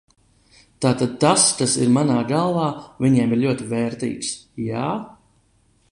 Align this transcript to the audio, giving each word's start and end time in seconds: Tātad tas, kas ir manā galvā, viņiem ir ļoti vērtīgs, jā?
Tātad 0.85 1.11
tas, 1.23 1.43
kas 1.59 1.75
ir 1.83 1.93
manā 1.99 2.17
galvā, 2.33 2.71
viņiem 3.07 3.35
ir 3.37 3.43
ļoti 3.45 3.69
vērtīgs, 3.77 4.33
jā? 4.71 4.87